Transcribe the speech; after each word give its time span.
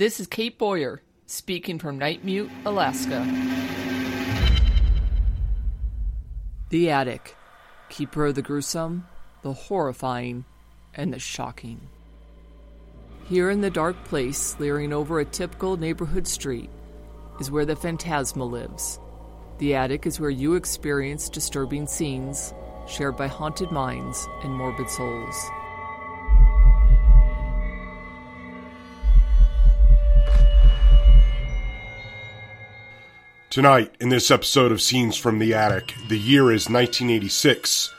This 0.00 0.18
is 0.18 0.26
Kate 0.26 0.56
Boyer, 0.56 1.02
speaking 1.26 1.78
from 1.78 2.00
Nightmute, 2.00 2.50
Alaska. 2.64 3.20
The 6.70 6.88
Attic, 6.88 7.36
keeper 7.90 8.24
of 8.24 8.34
the 8.34 8.40
gruesome, 8.40 9.06
the 9.42 9.52
horrifying, 9.52 10.46
and 10.94 11.12
the 11.12 11.18
shocking. 11.18 11.82
Here 13.28 13.50
in 13.50 13.60
the 13.60 13.68
dark 13.68 14.02
place, 14.04 14.58
leering 14.58 14.94
over 14.94 15.20
a 15.20 15.24
typical 15.26 15.76
neighborhood 15.76 16.26
street, 16.26 16.70
is 17.38 17.50
where 17.50 17.66
the 17.66 17.76
phantasma 17.76 18.46
lives. 18.46 18.98
The 19.58 19.74
attic 19.74 20.06
is 20.06 20.18
where 20.18 20.30
you 20.30 20.54
experience 20.54 21.28
disturbing 21.28 21.86
scenes 21.86 22.54
shared 22.88 23.18
by 23.18 23.26
haunted 23.26 23.70
minds 23.70 24.26
and 24.42 24.54
morbid 24.54 24.88
souls. 24.88 25.50
Tonight, 33.50 33.92
in 33.98 34.10
this 34.10 34.30
episode 34.30 34.70
of 34.70 34.80
Scenes 34.80 35.16
from 35.16 35.40
the 35.40 35.54
Attic, 35.54 35.92
the 36.08 36.16
year 36.16 36.52
is 36.52 36.70
1986. 36.70 37.92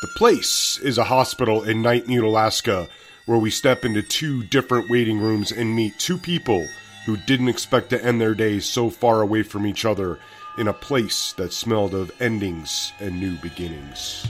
The 0.00 0.08
place 0.16 0.78
is 0.78 0.96
a 0.96 1.04
hospital 1.04 1.62
in 1.62 1.82
Nightmute, 1.82 2.24
Alaska, 2.24 2.88
where 3.26 3.36
we 3.36 3.50
step 3.50 3.84
into 3.84 4.00
two 4.00 4.44
different 4.44 4.88
waiting 4.88 5.18
rooms 5.18 5.52
and 5.52 5.76
meet 5.76 5.92
two 5.98 6.16
people 6.16 6.66
who 7.04 7.18
didn't 7.18 7.50
expect 7.50 7.90
to 7.90 8.02
end 8.02 8.18
their 8.18 8.34
days 8.34 8.64
so 8.64 8.88
far 8.88 9.20
away 9.20 9.42
from 9.42 9.66
each 9.66 9.84
other 9.84 10.18
in 10.56 10.68
a 10.68 10.72
place 10.72 11.34
that 11.34 11.52
smelled 11.52 11.92
of 11.92 12.10
endings 12.18 12.94
and 12.98 13.20
new 13.20 13.36
beginnings. 13.42 14.26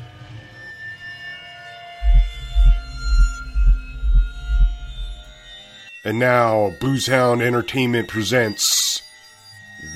And 6.04 6.18
now, 6.18 6.72
Boozehound 6.80 7.42
Entertainment 7.42 8.08
presents 8.08 9.03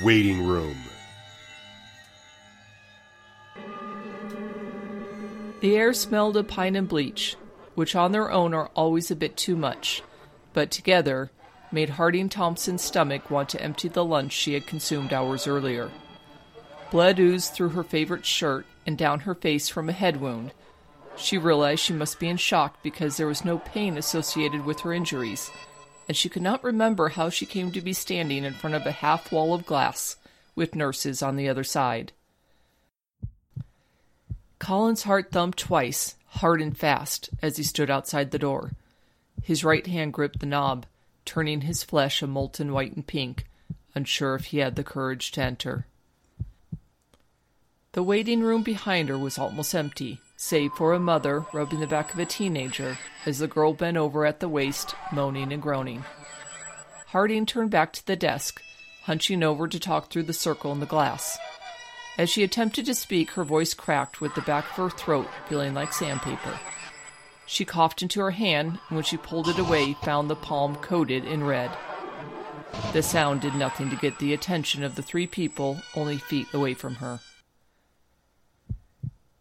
Waiting 0.03 0.47
Room. 0.47 0.77
The 5.61 5.75
air 5.75 5.93
smelled 5.93 6.37
of 6.37 6.47
pine 6.47 6.75
and 6.75 6.87
bleach, 6.87 7.35
which 7.75 7.95
on 7.95 8.11
their 8.11 8.31
own 8.31 8.53
are 8.53 8.71
always 8.75 9.11
a 9.11 9.15
bit 9.15 9.35
too 9.35 9.55
much, 9.55 10.01
but 10.53 10.71
together 10.71 11.31
made 11.71 11.89
Harding 11.89 12.29
Thompson's 12.29 12.81
stomach 12.81 13.29
want 13.29 13.49
to 13.49 13.61
empty 13.61 13.87
the 13.89 14.05
lunch 14.05 14.31
she 14.31 14.53
had 14.53 14.65
consumed 14.65 15.11
hours 15.11 15.47
earlier. 15.47 15.91
Blood 16.91 17.19
oozed 17.19 17.53
through 17.53 17.69
her 17.69 17.83
favorite 17.83 18.25
shirt 18.25 18.65
and 18.85 18.97
down 18.97 19.21
her 19.21 19.35
face 19.35 19.69
from 19.69 19.89
a 19.89 19.93
head 19.93 20.21
wound. 20.21 20.53
She 21.15 21.37
realized 21.37 21.81
she 21.81 21.93
must 21.93 22.19
be 22.19 22.29
in 22.29 22.37
shock 22.37 22.81
because 22.81 23.17
there 23.17 23.27
was 23.27 23.43
no 23.43 23.57
pain 23.59 23.97
associated 23.97 24.65
with 24.65 24.79
her 24.81 24.93
injuries, 24.93 25.51
and 26.09 26.17
she 26.17 26.27
could 26.27 26.41
not 26.41 26.63
remember 26.63 27.09
how 27.09 27.29
she 27.29 27.45
came 27.45 27.71
to 27.71 27.81
be 27.81 27.93
standing 27.93 28.43
in 28.43 28.51
front 28.51 28.75
of 28.75 28.83
a 28.87 28.91
half 28.91 29.31
wall 29.31 29.53
of 29.53 29.67
glass 29.67 30.15
with 30.55 30.75
nurses 30.75 31.21
on 31.21 31.35
the 31.35 31.47
other 31.47 31.63
side. 31.63 32.11
Colin's 34.57 35.03
heart 35.03 35.31
thumped 35.31 35.59
twice, 35.59 36.15
hard 36.29 36.63
and 36.63 36.75
fast, 36.75 37.29
as 37.43 37.57
he 37.57 37.63
stood 37.63 37.91
outside 37.91 38.31
the 38.31 38.39
door. 38.39 38.71
His 39.43 39.63
right 39.63 39.85
hand 39.85 40.11
gripped 40.11 40.39
the 40.39 40.47
knob, 40.47 40.87
turning 41.25 41.61
his 41.61 41.83
flesh 41.83 42.23
a 42.23 42.27
molten 42.27 42.73
white 42.73 42.95
and 42.95 43.05
pink, 43.05 43.45
unsure 43.93 44.33
if 44.33 44.45
he 44.45 44.57
had 44.57 44.75
the 44.75 44.83
courage 44.83 45.31
to 45.33 45.43
enter. 45.43 45.85
The 47.91 48.01
waiting 48.01 48.41
room 48.41 48.63
behind 48.63 49.09
her 49.09 49.17
was 49.17 49.37
almost 49.37 49.75
empty, 49.75 50.19
save 50.41 50.71
for 50.71 50.93
a 50.93 50.99
mother 50.99 51.45
rubbing 51.51 51.81
the 51.81 51.85
back 51.85 52.13
of 52.13 52.19
a 52.19 52.25
teenager 52.25 52.97
as 53.25 53.39
the 53.39 53.47
girl 53.47 53.73
bent 53.73 53.97
over 53.97 54.25
at 54.25 54.39
the 54.39 54.47
waist, 54.47 54.95
moaning 55.11 55.51
and 55.51 55.61
groaning. 55.61 56.01
Harding 57.07 57.45
turned 57.45 57.71
back 57.71 57.91
to 57.91 58.05
the 58.05 58.15
desk, 58.15 58.61
hunching 59.03 59.43
over 59.43 59.67
to 59.67 59.77
talk 59.77 60.09
through 60.09 60.23
the 60.23 60.31
circle 60.31 60.71
in 60.71 60.79
the 60.79 60.85
glass. 60.85 61.37
As 62.17 62.29
she 62.29 62.41
attempted 62.41 62.85
to 62.85 62.95
speak, 62.95 63.31
her 63.31 63.43
voice 63.43 63.73
cracked 63.73 64.21
with 64.21 64.33
the 64.33 64.41
back 64.41 64.63
of 64.63 64.77
her 64.77 64.89
throat 64.89 65.27
feeling 65.49 65.73
like 65.73 65.91
sandpaper. 65.91 66.57
She 67.45 67.65
coughed 67.65 68.01
into 68.01 68.21
her 68.21 68.31
hand, 68.31 68.79
and 68.87 68.95
when 68.95 69.03
she 69.03 69.17
pulled 69.17 69.49
it 69.49 69.59
away, 69.59 69.97
found 70.03 70.29
the 70.29 70.37
palm 70.37 70.77
coated 70.77 71.25
in 71.25 71.43
red. 71.43 71.69
The 72.93 73.03
sound 73.03 73.41
did 73.41 73.55
nothing 73.55 73.89
to 73.89 73.97
get 73.97 74.19
the 74.19 74.33
attention 74.33 74.83
of 74.83 74.95
the 74.95 75.03
three 75.03 75.27
people 75.27 75.81
only 75.95 76.17
feet 76.17 76.47
away 76.53 76.75
from 76.75 76.95
her. 76.95 77.19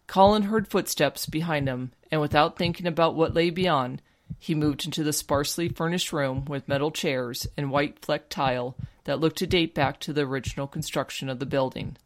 Colin 0.09 0.45
heard 0.45 0.67
footsteps 0.67 1.27
behind 1.27 1.69
him, 1.69 1.93
and 2.11 2.21
without 2.21 2.57
thinking 2.57 2.87
about 2.87 3.15
what 3.15 3.35
lay 3.35 3.51
beyond, 3.51 4.01
he 4.39 4.55
moved 4.55 4.87
into 4.87 5.05
the 5.05 5.13
sparsely 5.13 5.69
furnished 5.69 6.13
room 6.13 6.47
with 6.47 6.67
metal 6.67 6.91
chairs 6.91 7.47
and 7.57 7.71
white 7.71 7.99
flecked 8.01 8.31
tile 8.31 8.75
that 9.05 9.21
looked 9.21 9.37
to 9.39 9.47
date 9.47 9.75
back 9.75 10.01
to 10.01 10.13
the 10.15 10.23
original 10.23 10.67
construction 10.67 11.29
of 11.29 11.39
the 11.39 11.47
building. 11.47 11.97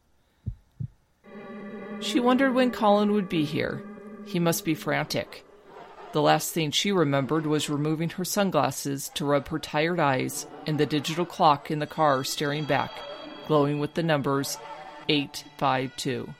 She 2.01 2.19
wondered 2.19 2.53
when 2.53 2.71
Colin 2.71 3.13
would 3.13 3.29
be 3.29 3.45
here. 3.45 3.81
He 4.25 4.37
must 4.37 4.65
be 4.65 4.75
frantic. 4.75 5.45
The 6.11 6.21
last 6.21 6.51
thing 6.51 6.71
she 6.71 6.91
remembered 6.91 7.45
was 7.45 7.69
removing 7.69 8.09
her 8.11 8.25
sunglasses 8.25 9.09
to 9.15 9.25
rub 9.25 9.47
her 9.47 9.59
tired 9.59 10.01
eyes 10.01 10.45
and 10.67 10.77
the 10.77 10.85
digital 10.85 11.25
clock 11.25 11.71
in 11.71 11.79
the 11.79 11.87
car 11.87 12.25
staring 12.25 12.65
back, 12.65 12.91
glowing 13.47 13.79
with 13.79 13.93
the 13.93 14.03
numbers 14.03 14.57
852. 15.07 16.33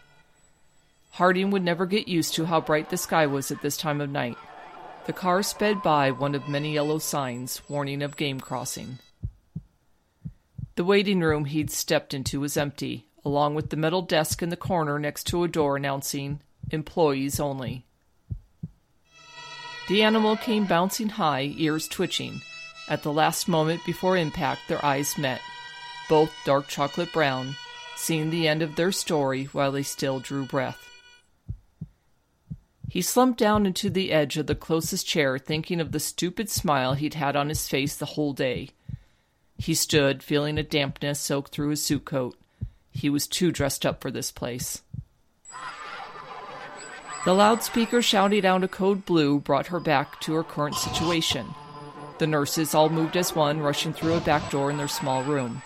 Harding 1.17 1.51
would 1.51 1.63
never 1.63 1.85
get 1.85 2.07
used 2.07 2.33
to 2.33 2.45
how 2.45 2.59
bright 2.59 2.89
the 2.89 2.97
sky 2.97 3.27
was 3.27 3.51
at 3.51 3.61
this 3.61 3.77
time 3.77 4.01
of 4.01 4.09
night. 4.09 4.35
The 5.05 5.13
car 5.13 5.43
sped 5.43 5.83
by 5.83 6.09
one 6.09 6.33
of 6.33 6.49
many 6.49 6.73
yellow 6.73 6.97
signs 6.97 7.61
warning 7.69 8.01
of 8.01 8.17
game 8.17 8.39
crossing. 8.39 8.97
The 10.73 10.83
waiting 10.83 11.19
room 11.19 11.45
he'd 11.45 11.69
stepped 11.69 12.15
into 12.15 12.39
was 12.39 12.57
empty, 12.57 13.05
along 13.23 13.53
with 13.53 13.69
the 13.69 13.77
metal 13.77 14.01
desk 14.01 14.41
in 14.41 14.49
the 14.49 14.57
corner 14.57 14.97
next 14.97 15.25
to 15.27 15.43
a 15.43 15.47
door 15.47 15.77
announcing 15.77 16.39
Employees 16.71 17.39
Only. 17.39 17.85
The 19.89 20.01
animal 20.01 20.35
came 20.35 20.65
bouncing 20.65 21.09
high, 21.09 21.53
ears 21.57 21.87
twitching. 21.87 22.41
At 22.89 23.03
the 23.03 23.13
last 23.13 23.47
moment 23.47 23.85
before 23.85 24.17
impact, 24.17 24.61
their 24.67 24.83
eyes 24.83 25.15
met, 25.19 25.41
both 26.09 26.33
dark 26.43 26.67
chocolate 26.67 27.13
brown, 27.13 27.55
seeing 27.95 28.31
the 28.31 28.47
end 28.47 28.63
of 28.63 28.75
their 28.75 28.91
story 28.91 29.45
while 29.45 29.71
they 29.71 29.83
still 29.83 30.19
drew 30.19 30.45
breath. 30.45 30.89
He 32.93 33.01
slumped 33.01 33.39
down 33.39 33.65
into 33.65 33.89
the 33.89 34.11
edge 34.11 34.37
of 34.37 34.45
the 34.45 34.53
closest 34.53 35.07
chair, 35.07 35.39
thinking 35.39 35.81
of 35.81 35.93
the 35.93 35.99
stupid 35.99 36.47
smile 36.47 36.93
he'd 36.93 37.15
had 37.15 37.35
on 37.35 37.49
his 37.49 37.67
face 37.67 37.95
the 37.95 38.05
whole 38.05 38.33
day. 38.33 38.69
He 39.57 39.73
stood, 39.73 40.21
feeling 40.21 40.59
a 40.59 40.63
dampness 40.63 41.19
soak 41.19 41.49
through 41.49 41.69
his 41.69 41.83
suit 41.83 42.05
coat. 42.05 42.37
He 42.91 43.09
was 43.09 43.25
too 43.25 43.51
dressed 43.51 43.83
up 43.83 43.99
for 43.99 44.11
this 44.11 44.31
place. 44.31 44.83
The 47.25 47.33
loudspeaker 47.33 48.03
shouting 48.03 48.45
out 48.45 48.63
a 48.63 48.67
code 48.67 49.07
blue 49.07 49.39
brought 49.39 49.73
her 49.73 49.79
back 49.79 50.21
to 50.21 50.35
her 50.35 50.43
current 50.43 50.75
situation. 50.75 51.47
The 52.19 52.27
nurses 52.27 52.75
all 52.75 52.89
moved 52.89 53.17
as 53.17 53.35
one, 53.35 53.59
rushing 53.59 53.93
through 53.93 54.13
a 54.13 54.21
back 54.21 54.51
door 54.51 54.69
in 54.69 54.77
their 54.77 54.87
small 54.87 55.23
room. 55.23 55.63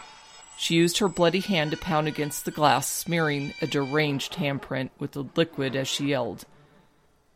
She 0.58 0.76
used 0.76 1.00
her 1.00 1.10
bloody 1.10 1.42
hand 1.42 1.72
to 1.72 1.78
pound 1.78 2.08
against 2.08 2.46
the 2.46 2.52
glass, 2.52 2.90
smearing 2.90 3.54
a 3.62 3.68
deranged 3.68 4.36
handprint 4.36 4.92
with 4.98 5.12
the 5.12 5.26
liquid 5.36 5.76
as 5.76 5.90
she 5.90 6.06
yelled. 6.06 6.46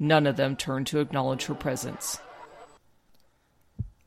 None 0.02 0.26
of 0.26 0.36
them 0.36 0.56
turned 0.56 0.88
to 0.88 1.00
acknowledge 1.00 1.46
her 1.46 1.54
presence. 1.54 2.20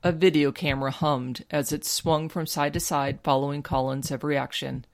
A 0.02 0.10
video 0.10 0.50
camera 0.50 0.90
hummed 0.90 1.44
as 1.52 1.70
it 1.70 1.84
swung 1.84 2.28
from 2.28 2.48
side 2.48 2.72
to 2.72 2.80
side, 2.80 3.20
following 3.22 3.62
Colin's 3.62 4.10
every 4.10 4.36
action. 4.36 4.86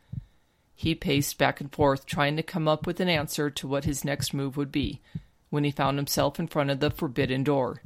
He 0.76 0.94
paced 0.94 1.38
back 1.38 1.58
and 1.58 1.72
forth, 1.72 2.04
trying 2.04 2.36
to 2.36 2.42
come 2.42 2.68
up 2.68 2.86
with 2.86 3.00
an 3.00 3.08
answer 3.08 3.48
to 3.48 3.66
what 3.66 3.86
his 3.86 4.04
next 4.04 4.34
move 4.34 4.58
would 4.58 4.70
be, 4.70 5.00
when 5.48 5.64
he 5.64 5.70
found 5.70 5.96
himself 5.96 6.38
in 6.38 6.48
front 6.48 6.68
of 6.68 6.80
the 6.80 6.90
forbidden 6.90 7.44
door. 7.44 7.80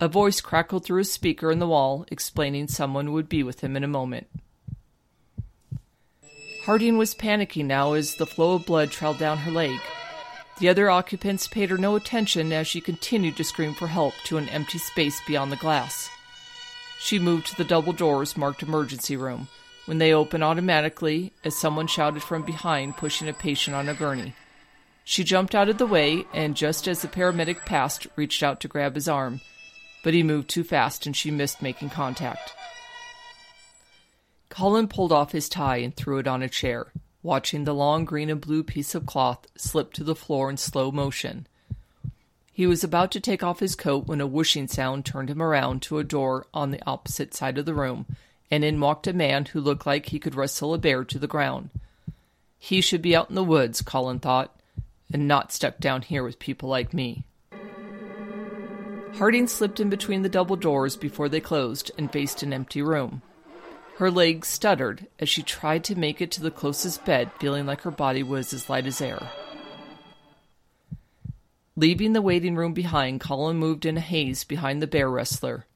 A 0.00 0.08
voice 0.08 0.40
crackled 0.40 0.86
through 0.86 1.02
a 1.02 1.04
speaker 1.04 1.52
in 1.52 1.58
the 1.58 1.68
wall, 1.68 2.06
explaining 2.10 2.66
someone 2.66 3.12
would 3.12 3.28
be 3.28 3.42
with 3.42 3.60
him 3.60 3.76
in 3.76 3.84
a 3.84 3.88
moment. 3.88 4.26
Harding 6.64 6.96
was 6.96 7.14
panicking 7.14 7.66
now 7.66 7.92
as 7.92 8.14
the 8.14 8.24
flow 8.24 8.54
of 8.54 8.64
blood 8.64 8.90
trailed 8.90 9.18
down 9.18 9.36
her 9.36 9.50
leg. 9.50 9.78
The 10.62 10.68
other 10.68 10.88
occupants 10.88 11.48
paid 11.48 11.70
her 11.70 11.76
no 11.76 11.96
attention 11.96 12.52
as 12.52 12.68
she 12.68 12.80
continued 12.80 13.36
to 13.36 13.42
scream 13.42 13.74
for 13.74 13.88
help 13.88 14.14
to 14.26 14.36
an 14.36 14.48
empty 14.48 14.78
space 14.78 15.20
beyond 15.26 15.50
the 15.50 15.56
glass. 15.56 16.08
She 17.00 17.18
moved 17.18 17.48
to 17.48 17.56
the 17.56 17.64
double 17.64 17.92
doors 17.92 18.36
marked 18.36 18.62
emergency 18.62 19.16
room 19.16 19.48
when 19.86 19.98
they 19.98 20.14
opened 20.14 20.44
automatically 20.44 21.32
as 21.42 21.56
someone 21.56 21.88
shouted 21.88 22.22
from 22.22 22.44
behind, 22.44 22.96
pushing 22.96 23.28
a 23.28 23.32
patient 23.32 23.74
on 23.74 23.88
a 23.88 23.94
gurney. 23.94 24.36
She 25.02 25.24
jumped 25.24 25.56
out 25.56 25.68
of 25.68 25.78
the 25.78 25.84
way 25.84 26.26
and, 26.32 26.54
just 26.54 26.86
as 26.86 27.02
the 27.02 27.08
paramedic 27.08 27.66
passed, 27.66 28.06
reached 28.14 28.44
out 28.44 28.60
to 28.60 28.68
grab 28.68 28.94
his 28.94 29.08
arm, 29.08 29.40
but 30.04 30.14
he 30.14 30.22
moved 30.22 30.48
too 30.48 30.62
fast 30.62 31.06
and 31.06 31.16
she 31.16 31.32
missed 31.32 31.60
making 31.60 31.90
contact. 31.90 32.54
Colin 34.48 34.86
pulled 34.86 35.10
off 35.10 35.32
his 35.32 35.48
tie 35.48 35.78
and 35.78 35.96
threw 35.96 36.18
it 36.18 36.28
on 36.28 36.40
a 36.40 36.48
chair 36.48 36.92
watching 37.22 37.64
the 37.64 37.74
long 37.74 38.04
green 38.04 38.30
and 38.30 38.40
blue 38.40 38.62
piece 38.62 38.94
of 38.94 39.06
cloth 39.06 39.46
slip 39.56 39.92
to 39.92 40.04
the 40.04 40.14
floor 40.14 40.50
in 40.50 40.56
slow 40.56 40.90
motion. 40.90 41.46
He 42.52 42.66
was 42.66 42.84
about 42.84 43.10
to 43.12 43.20
take 43.20 43.42
off 43.42 43.60
his 43.60 43.74
coat 43.74 44.06
when 44.06 44.20
a 44.20 44.26
whooshing 44.26 44.68
sound 44.68 45.06
turned 45.06 45.30
him 45.30 45.42
around 45.42 45.82
to 45.82 45.98
a 45.98 46.04
door 46.04 46.46
on 46.52 46.70
the 46.70 46.84
opposite 46.86 47.32
side 47.32 47.56
of 47.56 47.64
the 47.64 47.74
room, 47.74 48.06
and 48.50 48.62
in 48.62 48.78
walked 48.78 49.06
a 49.06 49.12
man 49.12 49.46
who 49.46 49.60
looked 49.60 49.86
like 49.86 50.06
he 50.06 50.18
could 50.18 50.34
wrestle 50.34 50.74
a 50.74 50.78
bear 50.78 51.04
to 51.04 51.18
the 51.18 51.26
ground. 51.26 51.70
He 52.58 52.80
should 52.80 53.00
be 53.00 53.16
out 53.16 53.30
in 53.30 53.34
the 53.34 53.42
woods, 53.42 53.80
Colin 53.80 54.18
thought, 54.18 54.54
and 55.12 55.26
not 55.26 55.52
stuck 55.52 55.78
down 55.78 56.02
here 56.02 56.22
with 56.22 56.38
people 56.38 56.68
like 56.68 56.92
me. 56.92 57.24
Harding 59.14 59.46
slipped 59.46 59.80
in 59.80 59.90
between 59.90 60.22
the 60.22 60.28
double 60.28 60.56
doors 60.56 60.96
before 60.96 61.28
they 61.28 61.40
closed 61.40 61.90
and 61.98 62.12
faced 62.12 62.42
an 62.42 62.52
empty 62.52 62.82
room. 62.82 63.22
Her 63.96 64.10
legs 64.10 64.48
stuttered 64.48 65.06
as 65.18 65.28
she 65.28 65.42
tried 65.42 65.84
to 65.84 65.94
make 65.94 66.20
it 66.20 66.30
to 66.32 66.42
the 66.42 66.50
closest 66.50 67.04
bed, 67.04 67.30
feeling 67.38 67.66
like 67.66 67.82
her 67.82 67.90
body 67.90 68.22
was 68.22 68.52
as 68.52 68.70
light 68.70 68.86
as 68.86 69.00
air. 69.00 69.30
Leaving 71.76 72.12
the 72.12 72.22
waiting 72.22 72.54
room 72.54 72.72
behind, 72.72 73.20
Colin 73.20 73.56
moved 73.56 73.86
in 73.86 73.96
a 73.96 74.00
haze 74.00 74.44
behind 74.44 74.80
the 74.82 74.86
bear 74.86 75.10
wrestler. 75.10 75.66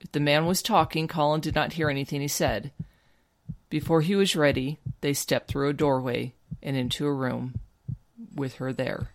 If 0.00 0.12
the 0.12 0.20
man 0.20 0.46
was 0.46 0.62
talking, 0.62 1.08
Colin 1.08 1.40
did 1.40 1.54
not 1.54 1.74
hear 1.74 1.88
anything 1.88 2.20
he 2.20 2.28
said. 2.28 2.72
Before 3.70 4.02
he 4.02 4.14
was 4.14 4.36
ready, 4.36 4.78
they 5.00 5.12
stepped 5.12 5.48
through 5.48 5.68
a 5.68 5.72
doorway 5.72 6.34
and 6.62 6.76
into 6.76 7.06
a 7.06 7.12
room 7.12 7.54
with 8.34 8.54
her 8.56 8.72
there. 8.72 9.10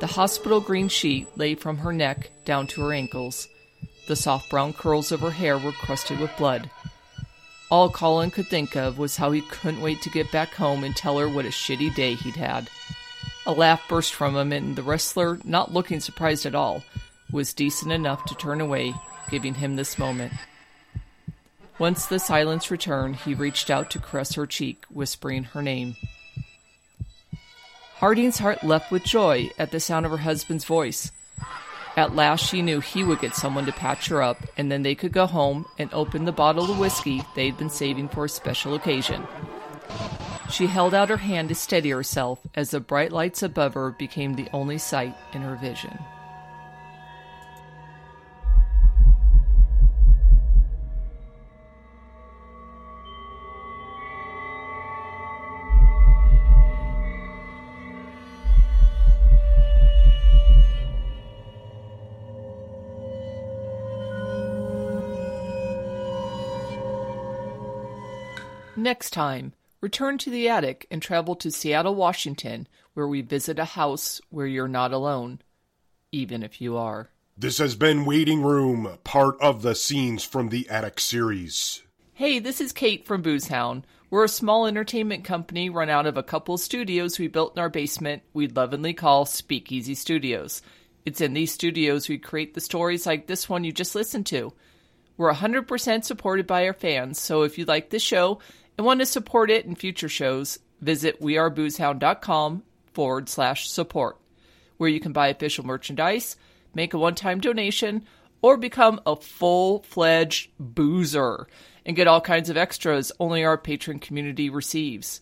The 0.00 0.08
hospital 0.08 0.60
green 0.60 0.88
sheet 0.88 1.28
lay 1.36 1.54
from 1.54 1.78
her 1.78 1.92
neck 1.92 2.30
down 2.44 2.66
to 2.68 2.82
her 2.82 2.92
ankles. 2.92 3.48
The 4.08 4.16
soft 4.16 4.50
brown 4.50 4.72
curls 4.72 5.12
of 5.12 5.20
her 5.20 5.30
hair 5.30 5.56
were 5.56 5.72
crusted 5.72 6.18
with 6.18 6.36
blood. 6.36 6.70
All 7.72 7.88
Colin 7.88 8.30
could 8.30 8.48
think 8.48 8.76
of 8.76 8.98
was 8.98 9.16
how 9.16 9.32
he 9.32 9.40
couldn't 9.40 9.80
wait 9.80 10.02
to 10.02 10.10
get 10.10 10.30
back 10.30 10.52
home 10.52 10.84
and 10.84 10.94
tell 10.94 11.18
her 11.18 11.26
what 11.26 11.46
a 11.46 11.48
shitty 11.48 11.94
day 11.94 12.12
he'd 12.12 12.36
had. 12.36 12.68
A 13.46 13.52
laugh 13.52 13.88
burst 13.88 14.12
from 14.12 14.36
him, 14.36 14.52
and 14.52 14.76
the 14.76 14.82
wrestler, 14.82 15.38
not 15.42 15.72
looking 15.72 15.98
surprised 15.98 16.44
at 16.44 16.54
all, 16.54 16.84
was 17.30 17.54
decent 17.54 17.90
enough 17.90 18.26
to 18.26 18.34
turn 18.34 18.60
away, 18.60 18.92
giving 19.30 19.54
him 19.54 19.76
this 19.76 19.98
moment. 19.98 20.34
Once 21.78 22.04
the 22.04 22.18
silence 22.18 22.70
returned, 22.70 23.16
he 23.16 23.32
reached 23.32 23.70
out 23.70 23.90
to 23.92 23.98
caress 23.98 24.34
her 24.34 24.46
cheek, 24.46 24.84
whispering 24.90 25.44
her 25.44 25.62
name. 25.62 25.96
Harding's 27.94 28.38
heart 28.38 28.62
leapt 28.62 28.90
with 28.92 29.02
joy 29.02 29.48
at 29.58 29.70
the 29.70 29.80
sound 29.80 30.04
of 30.04 30.12
her 30.12 30.18
husband's 30.18 30.66
voice. 30.66 31.10
At 31.96 32.16
last 32.16 32.48
she 32.48 32.62
knew 32.62 32.80
he 32.80 33.04
would 33.04 33.20
get 33.20 33.34
someone 33.34 33.66
to 33.66 33.72
patch 33.72 34.08
her 34.08 34.22
up, 34.22 34.38
and 34.56 34.72
then 34.72 34.82
they 34.82 34.94
could 34.94 35.12
go 35.12 35.26
home 35.26 35.66
and 35.78 35.92
open 35.92 36.24
the 36.24 36.32
bottle 36.32 36.70
of 36.70 36.78
whiskey 36.78 37.22
they'd 37.34 37.58
been 37.58 37.68
saving 37.68 38.08
for 38.08 38.24
a 38.24 38.30
special 38.30 38.74
occasion. 38.74 39.26
She 40.50 40.66
held 40.66 40.94
out 40.94 41.10
her 41.10 41.18
hand 41.18 41.50
to 41.50 41.54
steady 41.54 41.90
herself 41.90 42.40
as 42.54 42.70
the 42.70 42.80
bright 42.80 43.12
lights 43.12 43.42
above 43.42 43.74
her 43.74 43.90
became 43.90 44.34
the 44.34 44.48
only 44.52 44.78
sight 44.78 45.14
in 45.32 45.42
her 45.42 45.56
vision. 45.56 45.98
Next 68.76 69.10
time, 69.10 69.52
return 69.82 70.16
to 70.18 70.30
the 70.30 70.48
attic 70.48 70.86
and 70.90 71.02
travel 71.02 71.36
to 71.36 71.50
Seattle, 71.50 71.94
Washington, 71.94 72.66
where 72.94 73.06
we 73.06 73.20
visit 73.20 73.58
a 73.58 73.66
house 73.66 74.18
where 74.30 74.46
you're 74.46 74.66
not 74.66 74.92
alone, 74.92 75.40
even 76.10 76.42
if 76.42 76.58
you 76.58 76.78
are. 76.78 77.10
This 77.36 77.58
has 77.58 77.76
been 77.76 78.06
Waiting 78.06 78.42
Room, 78.42 78.98
part 79.04 79.38
of 79.42 79.60
the 79.60 79.74
Scenes 79.74 80.24
from 80.24 80.48
the 80.48 80.66
Attic 80.70 81.00
series. 81.00 81.82
Hey, 82.14 82.38
this 82.38 82.62
is 82.62 82.72
Kate 82.72 83.04
from 83.04 83.22
Boozehound. 83.22 83.82
We're 84.08 84.24
a 84.24 84.28
small 84.28 84.66
entertainment 84.66 85.24
company 85.24 85.68
run 85.68 85.90
out 85.90 86.06
of 86.06 86.16
a 86.16 86.22
couple 86.22 86.56
studios 86.56 87.18
we 87.18 87.28
built 87.28 87.54
in 87.54 87.60
our 87.60 87.70
basement 87.70 88.22
we 88.32 88.46
lovingly 88.46 88.94
call 88.94 89.26
Speakeasy 89.26 89.94
Studios. 89.94 90.62
It's 91.04 91.20
in 91.20 91.34
these 91.34 91.52
studios 91.52 92.08
we 92.08 92.16
create 92.16 92.54
the 92.54 92.60
stories 92.62 93.04
like 93.04 93.26
this 93.26 93.50
one 93.50 93.64
you 93.64 93.72
just 93.72 93.94
listened 93.94 94.26
to. 94.26 94.52
We're 95.16 95.32
100% 95.32 96.04
supported 96.04 96.46
by 96.46 96.66
our 96.66 96.72
fans, 96.72 97.20
so 97.20 97.42
if 97.42 97.58
you 97.58 97.64
like 97.64 97.90
this 97.90 98.02
show, 98.02 98.40
and 98.76 98.86
want 98.86 99.00
to 99.00 99.06
support 99.06 99.50
it 99.50 99.64
in 99.66 99.74
future 99.74 100.08
shows, 100.08 100.58
visit 100.80 101.20
weareboozehound.com 101.20 102.62
forward 102.92 103.28
slash 103.28 103.68
support, 103.68 104.18
where 104.76 104.90
you 104.90 105.00
can 105.00 105.12
buy 105.12 105.28
official 105.28 105.64
merchandise, 105.64 106.36
make 106.74 106.94
a 106.94 106.98
one 106.98 107.14
time 107.14 107.40
donation, 107.40 108.04
or 108.40 108.56
become 108.56 109.00
a 109.06 109.16
full 109.16 109.82
fledged 109.82 110.50
boozer 110.58 111.46
and 111.86 111.96
get 111.96 112.06
all 112.06 112.20
kinds 112.20 112.50
of 112.50 112.56
extras 112.56 113.12
only 113.18 113.44
our 113.44 113.58
patron 113.58 113.98
community 113.98 114.50
receives. 114.50 115.20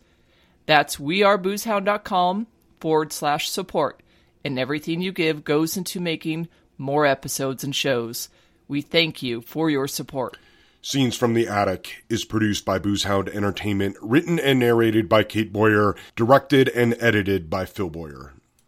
That's 0.67 0.97
weareboozehound.com 0.97 2.47
forward 2.81 3.13
slash 3.13 3.49
support, 3.49 4.03
and 4.45 4.59
everything 4.59 5.01
you 5.01 5.13
give 5.13 5.45
goes 5.45 5.77
into 5.77 6.01
making 6.01 6.49
more 6.79 7.05
episodes 7.05 7.65
and 7.65 7.75
shows. 7.75 8.29
We 8.69 8.81
thank 8.81 9.23
you 9.23 9.41
for 9.43 9.69
your 9.69 9.89
support. 9.89 10.39
Scenes 10.83 11.15
from 11.15 11.35
the 11.35 11.47
Attic 11.47 12.05
is 12.09 12.25
produced 12.25 12.65
by 12.65 12.79
Boozehound 12.79 13.29
Entertainment, 13.29 13.97
written 14.01 14.39
and 14.39 14.59
narrated 14.59 15.11
by 15.11 15.23
Kate 15.23 15.53
Boyer, 15.53 15.95
directed 16.17 16.71
and 16.71 16.97
edited 16.99 17.51
by 17.51 17.67
Phil 17.67 17.91
Boyer. 17.91 18.33